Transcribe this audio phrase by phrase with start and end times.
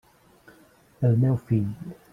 [1.11, 1.73] El meu fill.